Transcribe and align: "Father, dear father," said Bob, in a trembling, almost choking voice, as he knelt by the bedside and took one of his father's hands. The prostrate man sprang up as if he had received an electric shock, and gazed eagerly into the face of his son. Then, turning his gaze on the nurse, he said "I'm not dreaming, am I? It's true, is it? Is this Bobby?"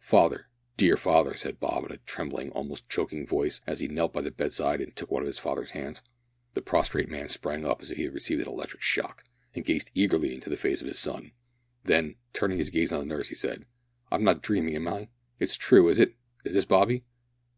"Father, 0.00 0.48
dear 0.78 0.96
father," 0.96 1.36
said 1.36 1.60
Bob, 1.60 1.84
in 1.84 1.92
a 1.92 1.98
trembling, 2.06 2.50
almost 2.52 2.88
choking 2.88 3.26
voice, 3.26 3.60
as 3.66 3.80
he 3.80 3.86
knelt 3.86 4.14
by 4.14 4.22
the 4.22 4.30
bedside 4.30 4.80
and 4.80 4.96
took 4.96 5.10
one 5.10 5.20
of 5.22 5.26
his 5.26 5.38
father's 5.38 5.72
hands. 5.72 6.00
The 6.54 6.62
prostrate 6.62 7.10
man 7.10 7.28
sprang 7.28 7.66
up 7.66 7.82
as 7.82 7.90
if 7.90 7.98
he 7.98 8.04
had 8.04 8.14
received 8.14 8.40
an 8.40 8.48
electric 8.48 8.80
shock, 8.80 9.24
and 9.54 9.62
gazed 9.62 9.90
eagerly 9.94 10.32
into 10.34 10.48
the 10.48 10.56
face 10.56 10.80
of 10.80 10.86
his 10.86 10.98
son. 10.98 11.32
Then, 11.84 12.14
turning 12.32 12.56
his 12.56 12.70
gaze 12.70 12.92
on 12.94 13.00
the 13.00 13.14
nurse, 13.14 13.28
he 13.28 13.34
said 13.34 13.66
"I'm 14.10 14.24
not 14.24 14.40
dreaming, 14.40 14.74
am 14.74 14.88
I? 14.88 15.10
It's 15.38 15.54
true, 15.54 15.90
is 15.90 15.98
it? 15.98 16.14
Is 16.46 16.54
this 16.54 16.64
Bobby?" 16.64 17.04